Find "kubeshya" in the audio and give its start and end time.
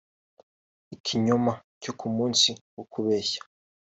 2.91-3.41